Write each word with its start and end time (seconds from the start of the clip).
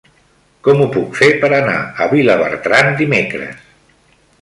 Com 0.67 0.81
ho 0.81 0.87
puc 0.95 1.19
fer 1.19 1.29
per 1.45 1.51
anar 1.59 1.77
a 1.81 2.09
Vilabertran 2.17 2.93
dimecres? 3.03 3.65